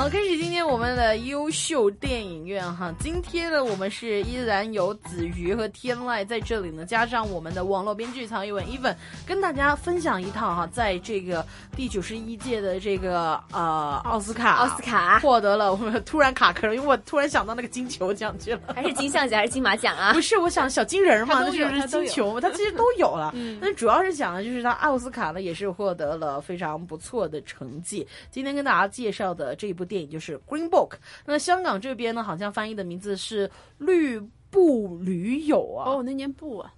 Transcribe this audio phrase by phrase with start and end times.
[0.00, 2.90] 好，开始今天我们的优秀电影院哈。
[2.98, 8.96] 今天呢，我们是依然有子瑜和天籁在这里呢，加上我们的网络编剧曹一文 even，
[9.26, 11.44] 跟大家分享一套哈，在这个
[11.76, 20.14] 第九十一届的这个呃奥斯卡，奥斯卡获得了，我们突然卡壳了，因为我突然想到那个金球奖去了，还是金像奖还是金马奖啊？
[20.16, 23.34] 不是，我想小金人嘛，那就是金球嘛，它其实都有了。
[23.60, 28.08] 但主要是讲的就是他奥斯卡呢，也是获得了非常不错的成绩。
[28.30, 30.90] 今天跟大家介绍的这一部电影就是《Green Book》，
[31.26, 35.90] 那香港这边呢，好像翻译的名字是《绿布驴友》啊。
[35.90, 36.72] 哦，那念布啊，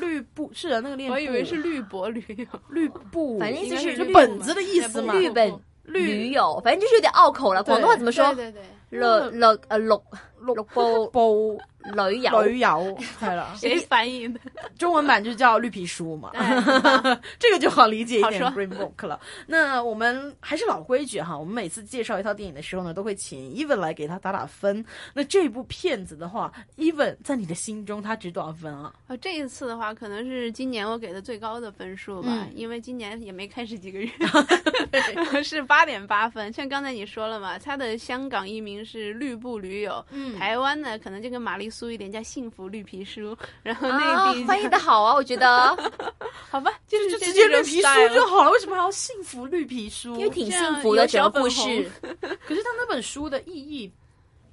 [0.00, 2.60] 绿布是的，那个念布，我以为是绿博驴友。
[2.68, 5.14] 绿布，反正意思是就本子的意思嘛。
[5.14, 7.62] 绿本绿驴友，反正就是有点拗口了。
[7.62, 8.34] 广东话怎么说？
[8.34, 9.88] 对对对，绿绿呃绿
[10.40, 11.60] 绿绿布布
[12.06, 12.68] 旅游旅遊
[13.20, 14.38] 係啦， 谁翻译的？
[14.78, 16.30] 中文版就叫绿皮书嘛，
[17.38, 19.18] 这个就好理解一点 Green Book 了。
[19.46, 24.84] 那我们还是老规矩哈，我们每次介绍一套电影的时候呢，都会请 Even 来给他打打分。
[25.14, 28.92] 那这部片子的话，Even 在你的心中它值多少分啊？
[29.08, 34.10] 啊，这一次的话，可能是今年我给的最高的分数吧，嗯因为今年也没开始几个月，
[35.42, 36.52] 是八点八分。
[36.52, 45.76] 像刚才你说了嘛，他的香港译名是绿布驴友，嗯台湾呢可能就跟玛丽苏一点，叫幸福绿皮书， 然后啊内地、翻译的好啊，我觉得，
[46.50, 50.14] 好吧，就是就直接绿皮书就好了，为什么还要幸福绿皮书？
[50.16, 51.90] 因为挺幸福的有整个故小粉红事。
[52.46, 53.90] 可是他那本书的意义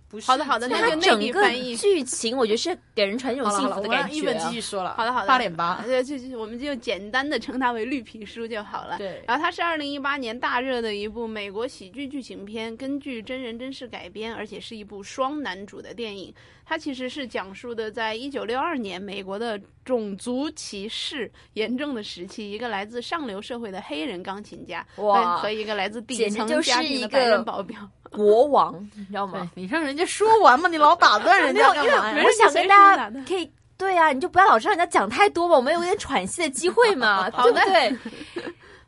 [0.08, 4.52] 不是好的好的那就整个剧情，我觉得是给人传一种幸福的感觉 Even 继啊。
[4.52, 4.94] 续说了。
[4.96, 5.84] 好的好的，八点八。
[5.86, 8.98] 呃，就就我们就简单的称它为绿皮书就好了。
[8.98, 16.34] 对然后它是二零一八年大热的一部美国喜剧剧情片，根据真人真事改编，而且是一部双男主的电影。
[16.68, 27.78] 它其实是讲述的在一九六二年美国的种族歧视严重的时期，一个来自上流社会的黑人钢琴家哇和和一个来自底层家庭的白人保镖。
[28.16, 29.50] 国王， 你知道吗？
[29.56, 32.24] 你让人家说完嘛，你老打断 人家干嘛呀？
[32.26, 37.98] 我想跟大家可以， 对啊，你就不要老是让人家讲太多嘛，我们有点喘息的机会嘛，对不对？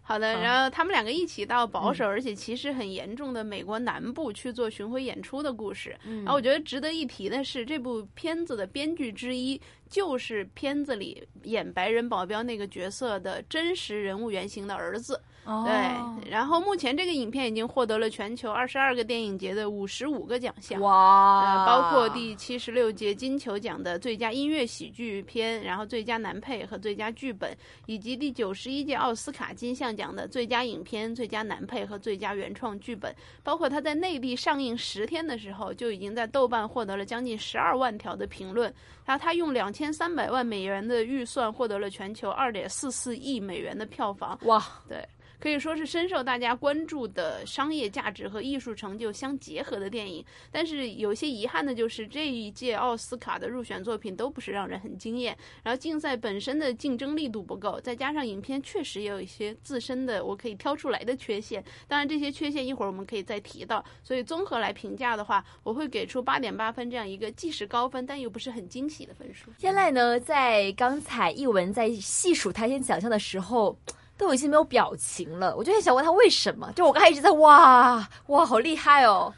[0.01, 5.93] 好的，然后他们两个一起到保守、而且其实很严重的美国南部去做巡回演出的故事。
[6.23, 15.19] 然后我觉得值得一提的是，这部片子的编剧之一就是片子里演白人保镖那个角色的真实人物原型的儿子。
[15.47, 20.79] 哦对，然后目前这个影片已经获得了全球二十二个电影节的五十五个奖项。
[20.81, 33.15] 哇呃，包括第七十六届金球奖的最佳音乐喜剧片，然后最佳男配和最佳剧本，以及第九十一届奥斯卡金像奖的最佳影片、最佳男配和最佳原创剧本。
[33.41, 38.73] 包括它在内地上映十天的时候，就已经在豆瓣获得了将近十二万条的评论。
[39.05, 44.37] 然后它用两千三百万美元的预算，获得了全球二点四四亿美元的票房。
[44.41, 45.01] 哇，对，
[45.39, 50.23] 可以说是深受大家关注的商业价值和艺术成就相结合的电影。
[50.51, 61.63] 但是有些遗憾的就是这一届奥斯卡的入选作品都不是让人很惊艳，然后竞赛本身的竞争力度不够，再加上影片确实也有一些自身的我可以挑出来的缺陷。
[61.87, 63.83] 当然这些缺陷一会儿我们可以再提到。
[64.03, 69.51] 所以综合来评价的话，我会给出八点八分这样一个既是高分但又不是很惊喜的分数。
[69.57, 73.77] 现在呢，在刚才译文在细数他一些奖项的时候，
[74.17, 75.55] 都已经没有表情了。
[75.55, 76.71] 我就很想问他为什么？
[76.75, 79.33] 就我刚才一直在哇哇，好厉害哦！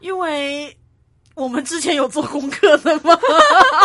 [0.00, 0.76] 因为
[1.34, 3.14] 我们之前有做功课的嘛，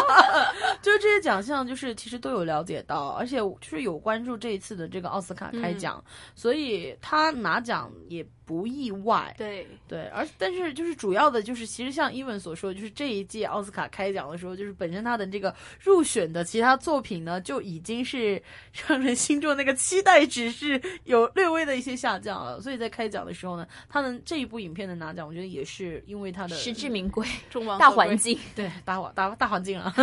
[0.82, 6.04] 就是这些奖项，就是其实都有了解到，而且就是有关注这一次的这个奥斯卡开奖，
[6.34, 9.34] 所以他拿奖也不意外。
[9.38, 18.42] 对，对，而但是就是主要的就是，其实像伊文所说，就是这一届奥斯卡开奖的时候，就是本身他的这个入选的其他作品呢，就已经是
[18.88, 22.60] 让人心中那个期待值是有略微的一些下降了。
[22.62, 27.26] 所以在开奖的时候呢，他能这一部影片的拿奖，我觉得也是因为他的实至名归。
[27.80, 28.38] 大环境。
[28.56, 29.94] 对大环大大环境啊。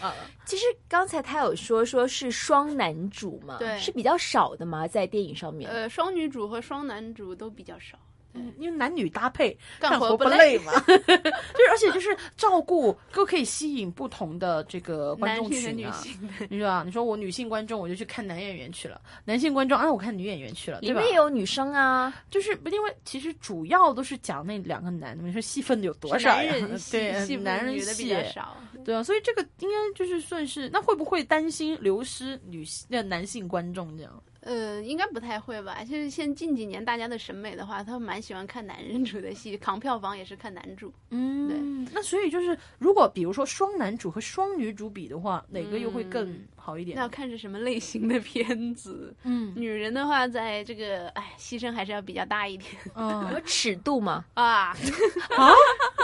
[0.00, 5.70] 啊其实刚才他有说说是双男主嘛，对是比较少的嘛，在电影上面。
[5.70, 7.98] 呃，双女主和双男主都比较少。
[8.56, 15.90] 因为男女搭配干活活不累累嘛， 就是而且就是照顾都可以吸引不同的这个观众群啊。
[15.92, 16.12] 性，
[16.48, 26.36] 你说啊，你说我女性观众我就去看男演员去了，男性观众啊我看女演员去了，里面也有女生啊，就是因为其实主要都是讲那两个男的，你说戏份有多少呀？
[26.36, 28.14] 男人戏 对，戏份男人戏。
[28.84, 34.22] 对啊，所以这个应该就是算是那会不会担心流失女性的男性观众这样？
[34.40, 35.82] 呃，应该不太会吧？
[35.84, 40.92] 就是现近几年大家的审美的话，他们蛮喜欢看男人主的戏，扛票房也是看男主。
[41.10, 46.94] 嗯，对那所以就是，如果比如说双男主和双女主比的话，哪个又会更好一点？
[46.96, 49.14] 那要看是什么类型的片子。
[49.24, 54.24] 嗯女人的话，在这个哎，牺牲还是要比较大一点嗯有尺度嘛？
[54.34, 54.74] 啊。
[55.36, 55.52] 啊，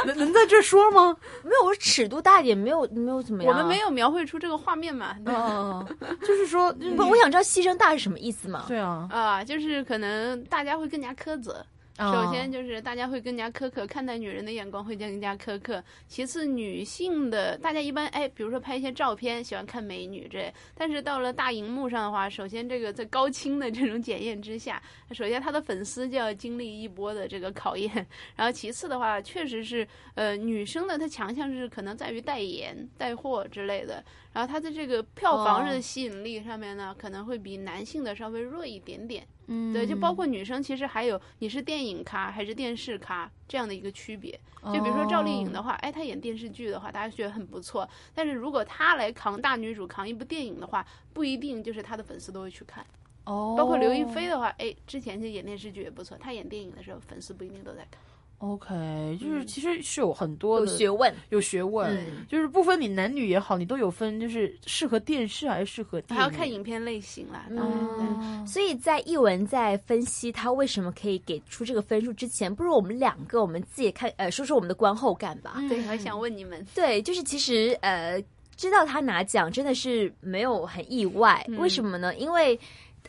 [0.05, 1.17] 能能在这说吗？
[1.43, 3.57] 没有，我说尺度大一点，没有没有怎么样啊。
[3.57, 5.17] 我们没有描绘出这个画面嘛？
[5.27, 5.85] 嗯，
[6.23, 8.65] 就是说，不，我想知道牺牲大是什么意思嘛？
[8.69, 11.65] 对啊，啊，就是可能大家会更加苛责。
[11.97, 15.83] 首先就是大家会更加苛刻，看待女人的眼光会更加苛刻。
[16.09, 24.83] 其次，女性的大家一般哎，比如说拍一些照片，喜欢看美女这，但是到了大荧幕上的话，首先这个在高清的这种检验之下，
[25.13, 27.89] 首先他的粉丝就要经历一波的这个考验，
[28.35, 29.87] 然后其次的话，确实是
[30.17, 39.27] 呃女生的她强项是可能在于代言、带货之类的，然后她的这个票房上的吸引力上面呢，可能会比男性的稍微弱一点点。
[39.47, 44.39] 嗯对，就包括女生，其实还有你是电影咖还是电视咖这样的一个区别。
[44.65, 47.87] 就比如说赵丽颖的话，哎，她演电视剧的话，大家觉得很不错。
[48.15, 52.85] 但是如果她来扛大女主扛一部电影的话，不一定就是她的粉丝都会去看。
[53.25, 58.01] 哦，包括刘亦菲的话，哎，之前就演电视剧也不错，她演电影的时候粉丝不一定都在看。
[58.39, 61.15] OK，就是嗯其实是有很多有的学问。
[61.31, 67.79] 有学问，嗯就是不分你男女也好，你都有分，就是适合电视还是适合电还要看影片类型啦，当然。
[67.99, 75.55] 嗯所以在译文在分析他为什么可以给出这个分数之前，不如我们两个我们自己看呃说说我们的观后感吧。
[75.57, 78.23] 嗯对，还想问你们，对，就是其实呃，
[78.57, 82.15] 知道他拿奖真的是没有很意外，嗯为什么呢？
[82.17, 82.59] 因为。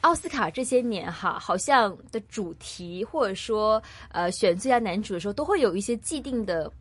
[0.02, 3.82] 奥斯卡这些年哈，好像的主题或者说
[4.12, 6.72] 呃选最佳男主的时候，都会有一些既定的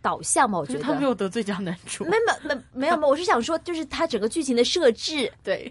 [0.00, 0.58] 导向嘛。
[0.58, 0.80] 我觉得。
[0.80, 5.30] 他没有得最佳男主，没没没没有没有，我是想说，就是他整个剧情的设置。
[5.42, 5.70] 对，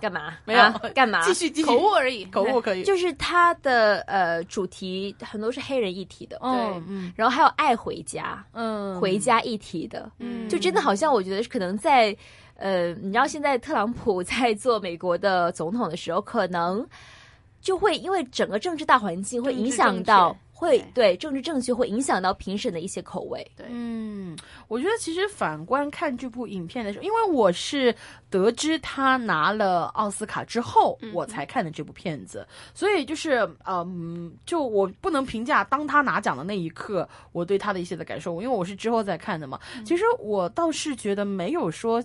[0.00, 0.38] 干嘛？
[0.46, 1.22] 没有啊干嘛？
[1.26, 1.66] 继续继续。
[1.66, 6.82] 口误而已，口误可以，就是他的呃主题很多是黑人议题的，对。
[6.88, 7.12] 嗯。
[7.14, 10.48] 然后还有爱回家、嗯，回家议题的，嗯。
[10.48, 12.16] 就真的好像我觉得可能在
[12.60, 16.86] 呃，你知道现在特朗普在做美国的总统的时候，可能
[17.62, 23.50] 就会因为整个政治大环境会影响到，会对对政治正确会影响到评审的一些口味。
[23.56, 24.36] 对，嗯，
[24.68, 27.94] 我觉得其实反观看这部影片的时候，因为我是
[28.28, 39.58] 得知他拿了奥斯卡之后，嗯我才看的这部片子，所以就是嗯，就我不能评价当他拿奖的那一刻我对他的一些的感受，因为我是之后再看的嘛。
[39.76, 42.04] 嗯其实我倒是觉得没有说。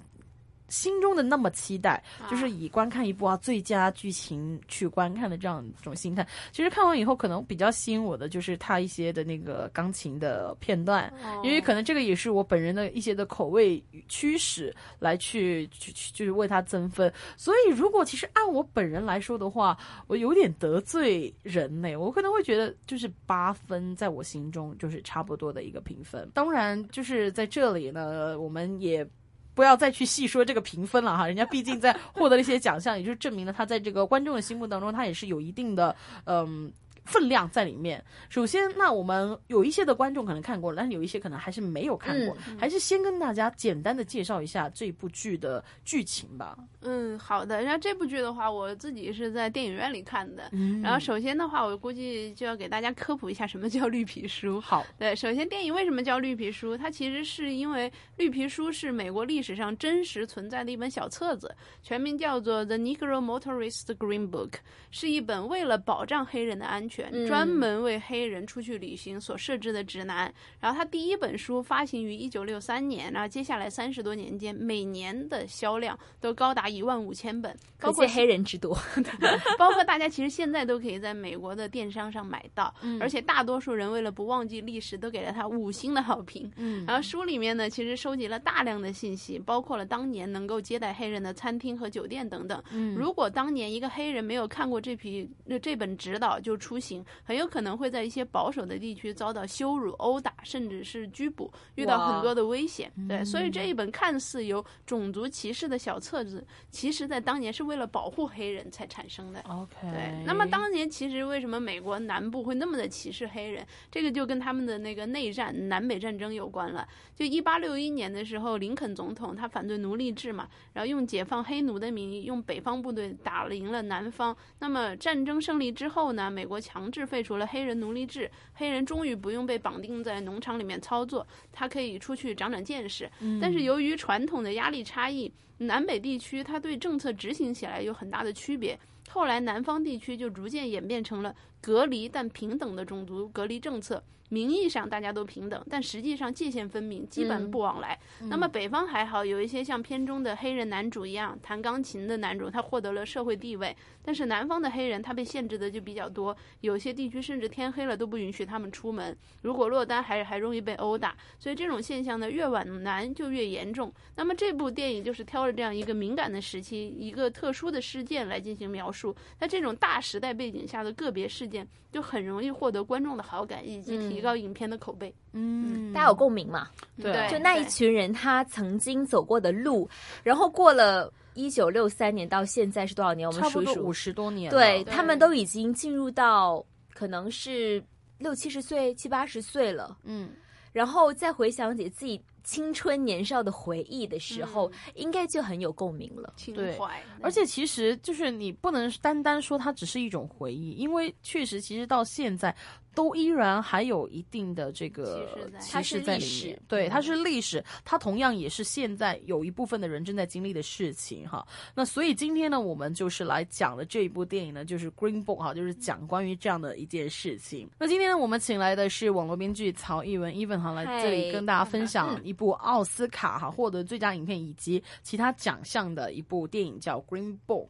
[0.68, 6.26] 心中的那么期待，啊就是以观看一部啊最佳剧情去观看的这样一种心态。
[6.52, 17.12] 其实看完以后，可能比较吸引我的就是他一些的那个钢琴的片段，哦因为可能这个也是我本人的一些的口味与驱使来去去去就是为他增分。
[17.38, 19.78] 所以如果其实按我本人来说的话，
[20.08, 26.30] 我有点得罪人呢，我可能会觉得就是八分，在我心中就是差不多的一个评分。
[26.34, 29.08] 当然，就是在这里呢，我们也。
[29.56, 36.72] 不要再去细说这个评分了哈，人家毕竟在获得了一些奖项，也就是证明了他在这个观众的心目当中，他也是有一定的嗯
[37.06, 38.04] 分量在里面。
[38.30, 46.58] 首先，那我们有一些的观众可能看过了，但是有一些可能还是没有看过，还是先跟大家简单的介绍一下这部剧的剧情吧。
[46.82, 47.62] 嗯，好的。
[47.64, 50.50] 然后这部剧的话，我自己是在电影院里看的。
[50.52, 54.60] 嗯然后首先的话，我估计就要给大家科普一下什么叫绿皮书。
[54.60, 56.78] 好，对，首先电影为什么叫绿皮书？
[56.78, 64.50] 它其实是因为绿皮书是美国历史上真实存在的一本小册子，全名叫做《The Negro Motorist Green Book》，
[64.92, 70.34] 是一本为了保障黑人的安全，嗯专门为黑人出去旅行所设置的指南。
[70.60, 78.78] 然后他第一本书发行于一九六三年，然后接下来三十多年间，每年的销量都高达一万五千本，包括黑人之多，
[79.58, 86.52] 包括大家其实现在都可以在美国的电商上买到，嗯而且大多数人为了不忘记历史，都给了他五星的好评。
[86.58, 92.62] 嗯然后书里面呢，其实收集了大量的信息，包括了当年能够接待黑人的餐厅和酒店等等。
[92.72, 102.92] 嗯如果当年一个黑人没有看过这批呃这本指导就出行，很有可能会在一些保守的地区遭到羞辱、殴打，甚至是拘捕，遇到很多的危险。
[102.98, 109.40] 嗯对，所以这一本看似有种族歧视的小册子，其实在当年是为了保护黑人才产生的。
[109.50, 113.66] OK，对，那么当年其实为什么美国南部会那么的歧视黑人？
[113.92, 116.88] 这个就跟他们的那个内战南北战争有关了。
[117.16, 124.36] 就一八六一年的时候，林肯总统他反对奴隶制嘛，然后用解放黑奴的名义，用北方部队打赢了南方。
[124.60, 133.10] 那么战争胜利之后呢，美国强制废除了黑人奴隶制，黑人终于不用被绑定在农场里面操作，他可以出去长长见识。
[133.42, 138.78] 但是由于传统的压力差异，南北地区他对政策执行起来有很大的区别。
[139.08, 141.34] 后来南方地区就逐渐演变成了
[141.66, 144.04] 隔离但平等的种族隔离政策。
[144.30, 147.98] 名义上大家都平等，但实际上界限分明，基本不往来。
[148.22, 153.74] 那么北方还好，有一些像片中的黑人男主一样弹钢琴的男主，他获得了社会地位。
[154.02, 159.16] 但是南方的黑人他被限制的就比较多，有些地区甚至天黑了都不允许他们出门。
[159.44, 163.94] 如果落单还还容易被殴打，所以这种现象呢越往南就越严重。
[164.16, 169.16] 那么这部电影就是挑了这样一个敏感的时期，一个特殊的事件来进行描述。
[169.38, 171.55] 在这种大时代背景下的个别事件，
[171.92, 175.14] 就很容易获得观众的好感以及提高影片的口碑。
[175.34, 176.70] 嗯，大家有共鸣嘛？
[177.00, 177.30] 对。
[177.30, 179.88] 就那一群人他曾经走过的路，
[180.24, 183.30] 然后过了一九六三年到现在是多少年？
[183.30, 183.86] 我们数一数。
[183.86, 187.84] 五，十多年对他们都已经进入到可能是
[188.18, 190.30] 六七十岁、七八十岁了，嗯，
[190.72, 196.34] 然后再回想起自己青春年少的回忆的时候，应该就很有共鸣了。
[196.38, 196.78] 情对。
[196.78, 202.56] 怀，而且其实就是你不能单单说它只是一种回忆，因为确实其实到现在
[202.94, 205.60] 都依然还有一定的这个歧视在。
[205.60, 206.48] 歧视在里它是历史。
[206.48, 206.62] 面。
[206.68, 211.46] 对，它是历史，它同样也是现在有一部分的人正在经历的事情哈。
[211.74, 217.70] 那所以今天呢，我们就是来讲的这一部电影呢，就是《Green Book》哈，就是讲关于这样的一件事情。
[217.80, 227.68] 那今天呢，我们请来的是网络编剧曹艺文 Even 哈，来这里跟大家分享一部奥斯卡哈获得最佳影片以及其他奖项的一部电影，叫《Green Book》。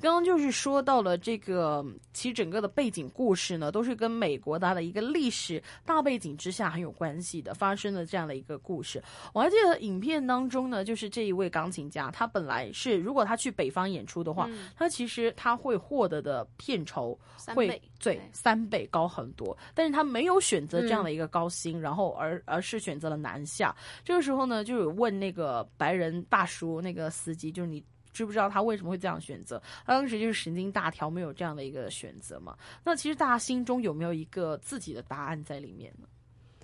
[0.00, 9.02] 刚刚就是说到了这个，其实整个的背景故事呢，都是跟美国它的一个历史大背景之下很有关系的，发生的这样的一个故事。
[9.32, 17.66] 我还记得影片当中呢，就是这一位钢琴家，他本来是如果他去北方演出的话，嗯他其实他会获得的片酬会三倍
[17.98, 23.74] 对对三倍高很多，但是他没有选择这样的一个高薪，然后而而是选择了南下。
[24.02, 27.84] 这个时候呢，就有问那个白人大叔那个司机，就是你。
[28.14, 29.60] 知不知道他为什么会这样选择？
[29.84, 32.56] 他当时就是神经大条，没有这样的一个选择嘛。
[32.84, 36.06] 那其实大家心中有没有一个自己的答案在里面呢？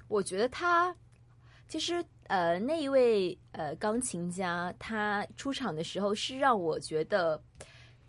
[0.07, 0.95] 我觉得他
[1.67, 7.43] 其实呃那一位呃钢琴家，他出场的时候是让我觉得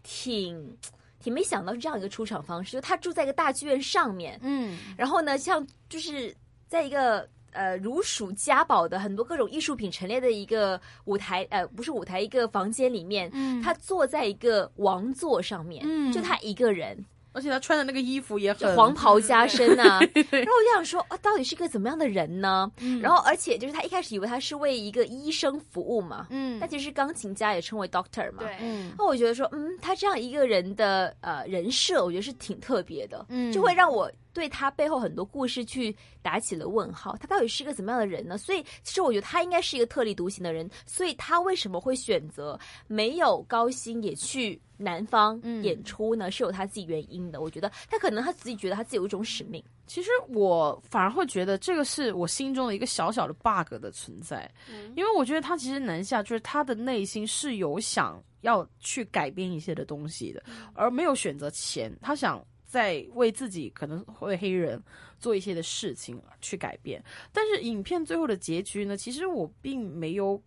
[0.03, 0.77] 挺
[1.19, 6.31] 挺没想到是这样一个出场方式，就他住在一个大剧院上面，嗯，然后呢，像就是
[6.67, 7.27] 在一个。
[7.51, 20.00] 呃，如数家宝的很多各种艺术品陈列的一个舞台，呃，不是舞台，一个房间里面，嗯他坐在一个王座上面，嗯就他一个人，而且他穿的那个衣服也很黄袍加 身啊。
[20.00, 22.70] 然后我就想说，啊，到底是一个怎么样的人呢？
[23.01, 28.39] 然后，而且就是他一开始以为他是为一个医生服务嘛，嗯他其实钢琴家也称为 doctor 嘛。。
[28.39, 37.15] 对，嗯那我觉得说，嗯，他这样一个人的呃人设，我觉得是挺特别的，嗯就会让我对他背后很多故事去打起了问号。
[37.17, 38.38] 他到底是一个怎么样的人呢？
[38.38, 40.69] 所以，其实我觉得他应该是一个特立独行的人。
[40.85, 46.31] 所以他为什么会选择没有高薪也去南方嗯演出呢？
[46.31, 47.41] 是有他自己原因的。
[47.41, 49.63] 我觉得他可能他自己觉得他自己有一种使命。
[49.88, 60.41] 其实我反而会觉得这个是我心中的一个小小的 bug 的存在，嗯因为我觉得他其实南下就是他的内心是有想要去改变一些的东西的，
[60.73, 64.81] 而没有选择钱，他想在为自己可能会黑人
[65.19, 67.03] 做一些的事情去改变。
[67.33, 70.41] 但是影片最后的结局呢，其实我并没有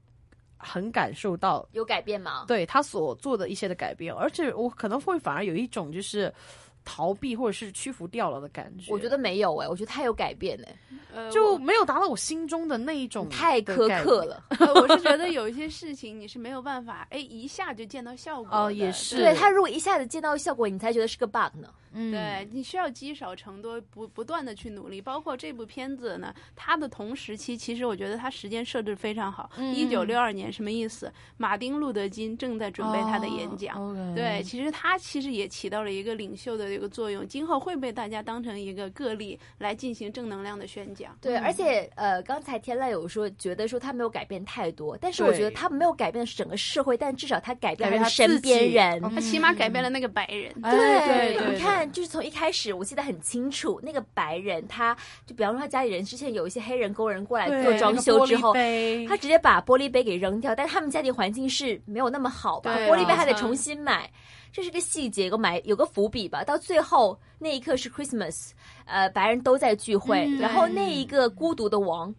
[0.56, 2.46] 很感受到有改变吗？
[2.48, 6.32] 对他所做的一些的改变，而且我可能会反而有一种就是
[6.84, 8.92] 逃避或者是屈服掉了的感觉。
[8.92, 10.76] 我觉得没有哎、我觉得他有改变哎、
[11.12, 14.02] 呃，就没有达到我心中的那一种太苛。
[14.02, 14.44] 刻了。
[14.58, 21.68] 呃我是觉得有一些事情你是没有办法，哎，一下就见到效果的哦也是对他如果一下子见到效果，你才觉得是个 bug 呢。
[21.96, 25.00] 嗯，对，你需要积少成多，不不断的去努力。
[25.00, 29.48] 包括这部片子呢，它的同时期，其实我觉得它时间设置非常好。
[29.56, 31.12] 嗯一九六二年什么意思？
[31.36, 33.94] 马丁路德金正在准备他的演讲。
[34.12, 41.16] 对，其实他其实也起到了一个领袖的一个作用，今后会被大家当成一个个例来进行正能量的宣讲。
[41.20, 49.02] 对，而且呃，刚才天籁有说，觉得说他没有改变太多，但是我觉得他没有改变的是整个社会，但至少他改变了他身边人。
[49.02, 50.52] 嗯他起码改变了那个白人。
[50.62, 58.52] 哎对对，你看，就是从一开始，我记得很清楚，那个白人他，就比方说他家里人之前有一些黑人工人过来做装修之后，
[59.08, 62.76] 他直接把玻璃杯给扔掉，但是他们家庭环境是没有那么好吧？
[62.78, 64.10] 玻璃杯还得重新买，
[64.54, 66.44] 这是个细节，有个埋有个伏笔吧。
[66.44, 68.52] 到最后那一刻是 Christmas，
[68.84, 72.14] 呃，白人都在聚会，嗯然后那一个孤独的王。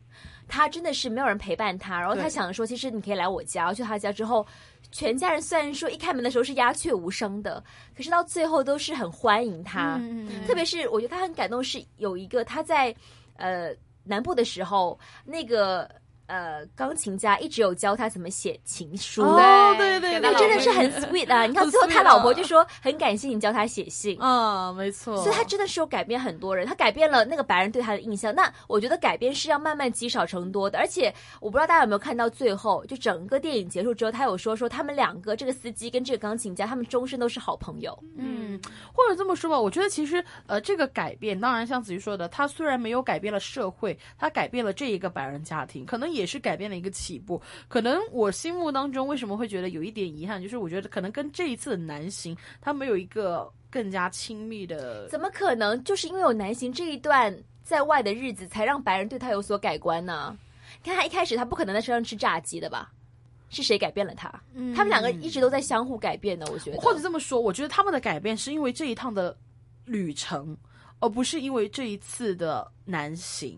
[0.46, 3.74] 他真的是没有人陪伴他，然后他想说，其实你可以来我家。
[3.74, 4.46] 去他家之后，
[4.92, 7.63] 全家人虽然说一开门的时候是鸦雀无声的，
[7.96, 9.98] 可是到最后都是很欢迎他。
[10.46, 12.94] 特别是我觉得他很感动，是有一个他在
[13.38, 13.74] 呃
[14.04, 15.89] 南部的时候，那个
[16.27, 19.24] 呃钢琴家一直有教他怎么写情书。
[19.24, 21.44] 哦，对对对，那真的是很 sweet 啊！
[21.48, 24.20] 你看最后他老婆啊就说很感谢你教他写信。
[24.20, 28.34] 啊，没错，所以他真的是有改变很多人，他改变了那个白人对他的印象。
[28.34, 37.98] 那我觉得改变是要慢慢积少成多的，而且我不知道大家有没有看到最后，就整个电影结束之后，他有说说他们两个这个司机跟这个钢琴家，他们终身都是好朋友。
[38.17, 38.60] 嗯，
[38.94, 47.41] 或者这么说吧，我觉得其实呃，这个改变，当然像子瑜说的，他虽然没有改变了社会，他改变了这一个白人家庭，可能也是改变了一个起步。
[47.67, 55.07] 可能我心目当中为什么会觉得有一点遗憾，就是我觉得可能跟这一次的男行，他没有一个更加亲密的。
[55.10, 55.84] 怎么可能？
[55.84, 60.38] 就是因为有男行这一段在外的日子，才让白人对他有所改观呢？
[60.84, 62.91] 你看他一开始他不可能在车上吃炸鸡的吧？
[63.50, 64.27] 是谁改变了他？
[64.75, 66.77] 他们两个一直都在相互改变的，我觉得。
[66.79, 69.38] 或者这么说，我觉得他们的改变是因为这一趟的
[69.86, 70.57] 旅程，
[71.00, 73.57] 而不是因为这一次的南行。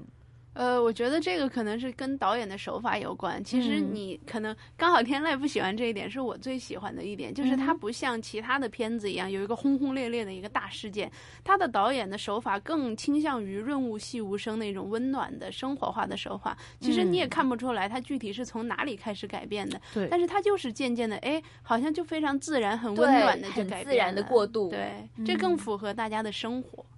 [0.57, 3.43] 呃，我觉得这个可能是跟导演的手法有关。
[3.43, 11.11] 其实嗯你可能刚好天籁不喜欢这一点，是我最喜欢的一点，就是它嗯不像其他的片子一样有一个轰轰烈烈的一个大事件，
[11.43, 16.57] 它的导演的手法更倾向于润物细无声那种温暖的生活化的手法。
[16.79, 26.83] 其实你也嗯看不出来它具体是从哪里开始改变的，对但是它就是渐渐的，哎，好像就非常自然、很温暖的就改变自然的了过渡对，这更符合大家的生活。
[26.83, 26.96] 嗯，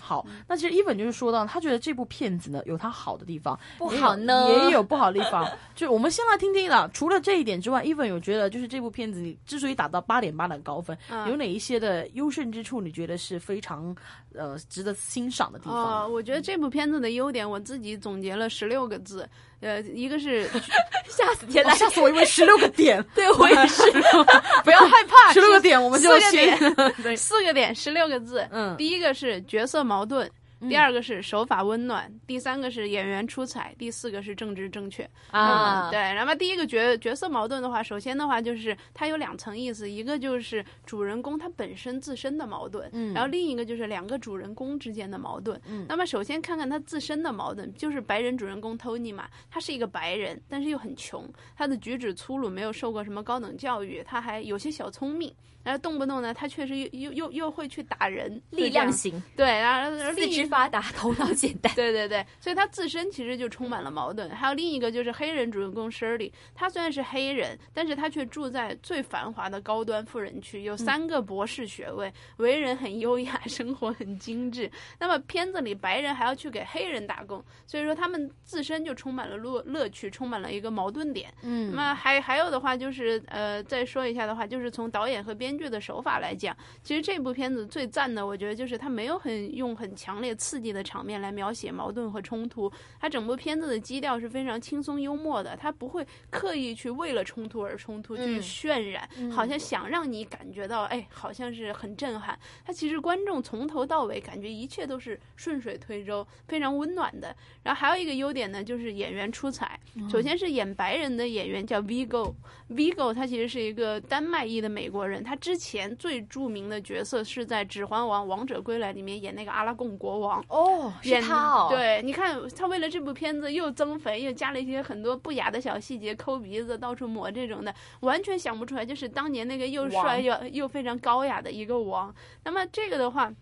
[0.00, 5.48] 好，那其实伊本就是说到，他觉得这部片子呢有它好的地方，不好呢也有不好的地方。
[5.74, 12.80] 就我们先来听听了，除了这一点之外，伊本有觉得就是这部片子你之所以打到八点八的高分，嗯有哪一些的优胜之处？
[12.80, 13.94] 你觉得是非常
[14.34, 16.12] 呃值得欣赏的地哦，方？
[16.12, 19.28] 我觉得这部片子的优点，我自己总结了十六个字。
[19.62, 20.46] 呃，一个是
[21.08, 21.70] 吓死天哦！
[21.74, 23.82] 吓死我以为十六个点， 对我也是。
[24.64, 28.46] 不要害怕，十六个点我们就四个先点对，四个点，十六个字。
[28.50, 30.28] 嗯第一个是角色矛盾，
[30.68, 35.08] 第二个是手法温暖，第三个是演员出彩，第四个是政治正确。
[35.30, 36.14] 啊嗯，对。
[36.14, 45.60] 那么第一个角角色矛盾的话，首先的话就是它有两层意思，一个就是主人公他本身自身的矛盾，嗯然后另一个就是两个主人公之间的矛盾。
[45.66, 55.32] 嗯，那么首先看看他自身的矛盾，就是白人主人公 Tony 嘛，他是一个白人，但是又很穷，他的举止粗鲁，没有受过什么高等教育，他还有些小聪明。
[55.64, 60.12] 然后动不动呢，他确实又又又又会去打人，力量型，对，然后然后
[60.52, 61.72] 发达，头脑简单。
[61.74, 64.28] 对对对，所以他自身其实就充满了矛盾。
[64.28, 74.70] 还有另一个就是黑人主人公 Shirley，他虽然是黑人，但是他却住在最繁华的高端富人区，有三个博士学位，为人很优雅，生活很精致。
[75.00, 81.32] 那么片子里白人还要去给黑人打工，所以说他们自身就充满了乐乐趣，充满了一个矛盾点。
[81.40, 102.36] 嗯那么还还有的话就是呃，再说一下的话，就是从导演和编剧的手法来讲，其实这部片子最赞的，我觉得就是他没有很用很强烈刺激的场面来描写矛盾和冲突，它整部片子的基调是非常轻松幽默的，它不会刻意去为了冲突而冲突，去嗯渲染，好像想让你感觉到，哎，好像是很震撼。
[102.64, 107.34] 它其实观众从头到尾感觉一切都是顺水推舟，非常温暖的。
[107.62, 109.78] 然后还有一个优点呢，就是演员出彩。
[110.10, 120.31] 首先是演白人的演员叫 Vigo，Vigo 他其实是一个丹麦裔的美国人，他之前最著名的角色是在《指环王：王者归来》里面演那个阿拉贡国王。
[120.48, 132.14] 哦，是演他哦。，对，你看他为了这部片子又增肥，又加了一些很多不雅的小细节，抠鼻子、到处抹这种的，完全想不出来，就是当年那个又帅又又非常高雅的一个王。
[132.44, 133.32] 那么这个的话。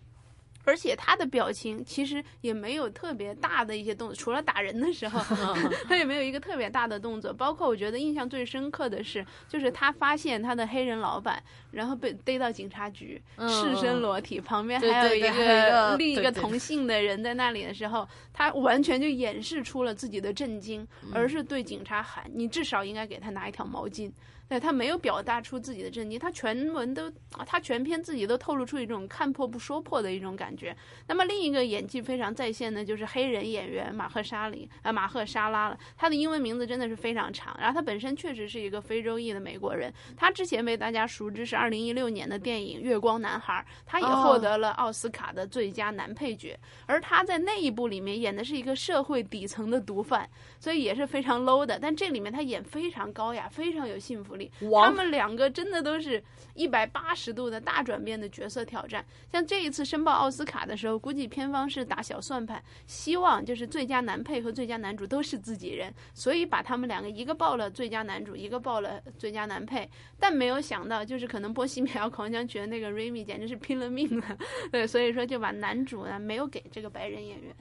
[0.63, 5.19] 而且他的表情其实也没有特别大的一些动作，除了打人的时候
[5.87, 7.33] 他也没有一个特别大的动作。
[7.33, 24.11] 包括我觉得印象最深刻的是，就是他发现他的黑人老板，然后被逮到警察局，嗯赤身裸体，旁边还有一个另一个同性的人在那里的时候，他完全就掩饰出了自己的震惊，嗯而是对警察喊：“你至少应该给他拿一条毛巾。”
[24.51, 30.75] 对他没有表达出自己的震惊，他全文都，啊他全篇自己都透露出一种看破不说破的一种感觉。
[31.07, 54.40] 那么另一个演技非常在线的就是黑人演员马赫沙里啊、马赫沙拉了，他的英文名字真的是非常长，然后他本身确实是一个非洲裔的美国人，他之前被大家熟知是二零一六年的电影《月光男孩》，他也获得了奥斯卡的最佳男配角，而他在那一部里面演的是一个社会底层的毒贩，所以也是非常 low 的，但这里面他演非常高雅，非常有信服力。
[54.83, 56.23] 他们两个真的都是
[56.53, 59.05] 一百八十度的大转变的角色挑战。
[59.31, 69.89] 像这一次申报奥斯卡的时候，估计片方是打小算盘，希望就是最佳男配和最佳男主都是自己人，所以把他们两个一个报了最佳男主，一个报了最佳男配。
[70.19, 74.37] 但没有想到，就是可能《波西米亚狂想曲》的那个 Remy 简直是拼了命了，
[74.71, 77.55] 对，所以说就把男主呢没有给这个白人演员。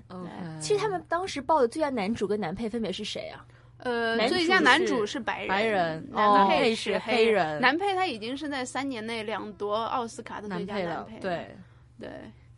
[0.61, 3.45] 其实他们当时报的最佳男主跟男配分别是谁啊？
[3.83, 11.57] 呃，男最佳男主是白人，白人男哦配配是黑黑人男配他已经是在三年内两夺奥斯卡的最佳男配了男配，对，
[11.99, 12.11] 对。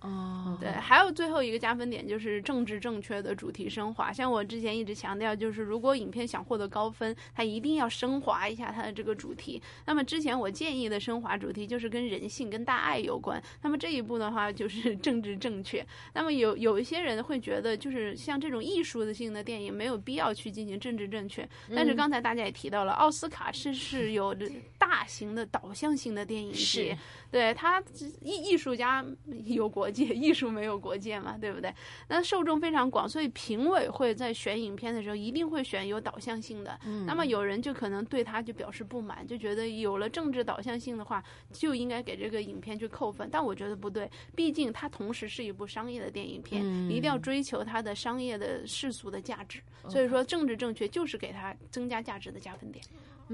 [0.03, 4.13] 哦对，还有最后一个加分点就是政治正确的主题升华。
[4.13, 9.63] 像我之前一直强调，就是如果影片想获得高分，它一定要升华一下它的这个主题。
[9.87, 13.43] 那么之前我建议的升华主题就是跟人性、跟大爱有关。
[13.63, 15.87] 那么这一部的话就是 政治正确。
[16.15, 21.49] 那么有有一些人会觉得，就是像这种艺术的性的电影没有必要去进行政治正确。
[21.75, 26.99] 但是刚才大家也提到了，奥斯卡是是有着 大型的导向性的电影节是，
[27.31, 27.83] 对他
[28.21, 29.05] 艺艺术家
[29.47, 31.73] 有国界， 艺术没有国界嘛，对不对？
[32.09, 36.79] 那受众非常广，所以评委会在选影片的时候一定会选有导向性的。
[36.87, 43.29] 嗯那么有人就可能对他就表示不满，就觉得有了政治导向性的话，就应该给这个影片去扣分。
[43.31, 49.61] 但我觉得不对，毕竟它同时是一部商业的电影片，嗯一定要追求它的商业的世俗的价值。
[49.89, 52.85] 所以说，政治正确就是给它增加价值的加分点。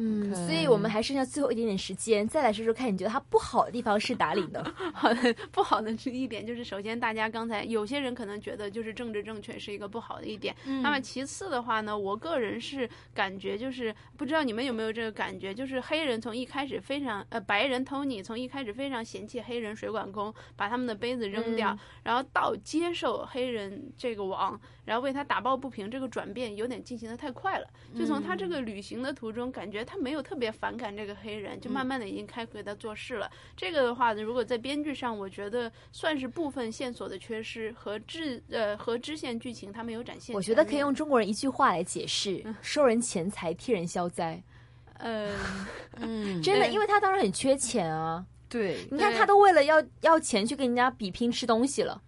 [0.00, 4.64] 嗯所以我们还剩下最后一点点时间，再来说说看，你觉得它不好的地方是哪里呢？
[4.94, 10.54] 好的，不好的是一点就是，首先大家刚才有些人可能觉得就是政治正确是一个不好的一点。
[10.82, 24.58] 那么其次的话呢，我个人是感觉就是不知道你们有没有这个感觉，就是黑人从一开始非常呃白人 Tony 从一开始非常嫌弃黑人水管工，把他们的杯子扔掉，嗯然后到接受黑人这个网，
[24.88, 27.66] 然后为他打抱不平，这个转变有点进行的太快了。
[27.94, 33.31] 就从他这个旅行的途中，感觉他没有特别反感这个黑人，就慢慢的已经开始给他做事了。
[33.55, 40.35] 这个的话呢，如果在编剧上，我觉得算是部分线索的缺失和支呃和支线剧情他没有展现。
[40.35, 44.42] 我觉得可以用中国人一句话来解释：收人钱财，替人消灾。
[44.98, 45.37] 呃，
[46.01, 48.24] 嗯，真的，因为他当时很缺钱啊。
[48.48, 48.79] 对。
[48.90, 52.01] 你看，他都为了要要钱去跟人家比拼吃东西了。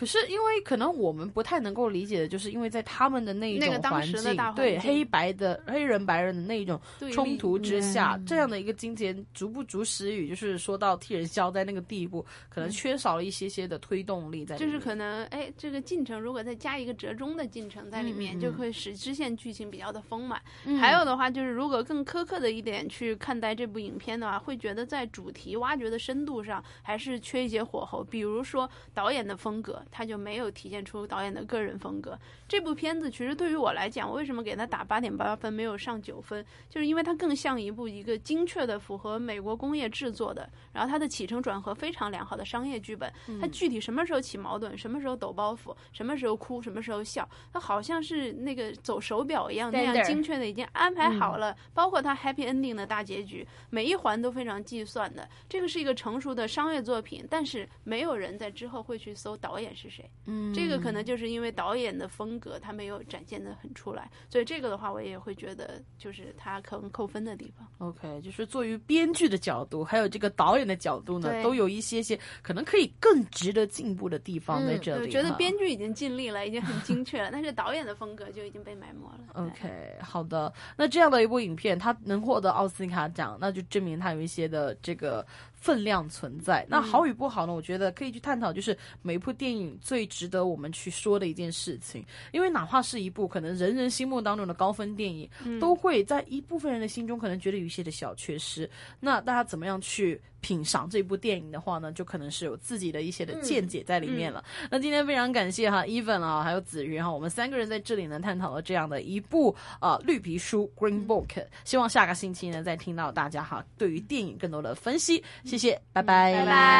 [0.00, 14.72] 可是因为可能我们不太能够理解的，就是因为在他们的那一那个种环境，大环境对黑白的黑人白人的那一种对冲突之下，嗯这样的一个金钱足不足实语，就是说到替人消灾那个地步，可能缺少了一些些的推动力在里面。
[14.72, 20.40] 就是可能哎，这个进程如果再加一个折中的进程在里面，就会使支线剧情比较的丰满。
[20.64, 28.02] 嗯还有的话，就是如果更苛刻的一点去看待这部影片的话，会觉得在主题挖掘的深度上还是缺一些火候。
[28.02, 32.18] 比如说导演的风格，他就没有体现出导演的个人风格。
[32.48, 43.12] 这部片子其实对于我来讲，我为什么给他打八点八分，没有上九分，就是因为它更像一部一个精确的符合美国工业制作的，然后它的起承转合非常良好的商业剧本。
[43.40, 55.28] 它具体什么时候起矛盾，什么时候抖包袱，什么时候哭，什么时候笑，它好像是那个走手表一样那样精确的已经安排好了，包括它 happy ending 的大结局，每一环都非常计算的。
[55.48, 60.10] 这个是一个成熟的商业作品，但是没有人在之后会去搜导演是谁。
[60.26, 67.66] 嗯这个可能就是因为导演的风格他没有展现的很出来，所以这个的话我也会觉得就是他可能扣分的地方。
[67.78, 75.06] OK，就是作于编剧的角度，还有这个导演的角度呢，都有一些些可能可以更值得进步的地方在嗯这里。
[75.06, 79.20] 我觉得编剧已经尽力了，已经很精确了， 但是导演的风格就已经被埋没了。
[79.34, 80.52] OK，好的。
[80.76, 85.26] 那这样的一部影片，它能获得奥斯卡奖，那就证明它有一些的这个
[85.60, 86.66] 分量存在。
[86.68, 87.52] 那好与不好呢？
[87.52, 92.04] 我觉得可以去探讨，就是每一部电影最值得我们去说的一件事情。
[92.32, 98.68] 因为哪怕是一部可能人人心目当中的高分电影，都会在一部分人的心中可能觉得有一些的小缺失。
[98.98, 104.44] 那大家怎么样去品赏这部电影的话呢，就可能是有自己的一些的见解在里面了。
[104.70, 115.22] 那今天非常感谢哈，Even 啊，还有子瑜哈，我们三个人在这里呢探讨了这样的一部呃绿皮书 Green Book，希望下个星期呢再听到大家哈对于电影更多的分析。
[115.44, 116.60] 谢谢，拜拜，拜拜。